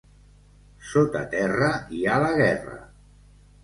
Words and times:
Sota 0.93 1.23
terra 1.35 1.71
hi 2.01 2.05
ha 2.11 2.19
la 2.27 2.35
guerra. 2.45 2.85